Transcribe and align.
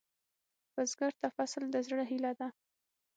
بزګر 0.73 1.13
ته 1.21 1.27
فصل 1.35 1.63
د 1.71 1.75
زړۀ 1.85 2.03
هيله 2.11 2.31
ده 2.39 2.47